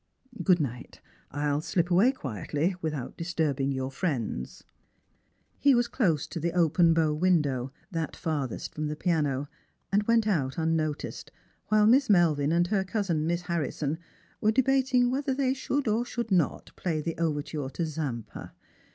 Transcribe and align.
Good 0.41 0.59
night. 0.59 0.99
I'll 1.29 1.61
slip 1.61 1.91
away 1.91 2.11
quietly 2.11 2.73
without 2.81 3.15
disturbing 3.17 3.71
your 3.71 3.91
friends." 3.91 4.63
He 5.59 5.75
was 5.75 5.87
close 5.87 6.25
to 6.25 6.39
the 6.39 6.53
open 6.53 6.95
bow 6.95 7.13
window, 7.13 7.71
that 7.91 8.15
farthest 8.15 8.73
from 8.73 8.87
the 8.87 8.95
piano, 8.95 9.47
and 9.91 10.01
went 10.07 10.25
out 10.25 10.57
unnoticed, 10.57 11.31
while 11.67 11.85
Miss 11.85 12.09
Melvin 12.09 12.51
and 12.51 12.65
her 12.69 12.83
cousin 12.83 13.27
Miss 13.27 13.41
Harrison 13.43 13.99
were 14.41 14.51
debating 14.51 15.11
whether 15.11 15.35
they 15.35 15.53
should 15.53 15.87
or 15.87 16.03
ohould 16.03 16.31
not 16.31 16.71
play 16.75 16.99
the 16.99 17.15
overture 17.19 17.69
to 17.69 17.85
Zampa. 17.85 18.53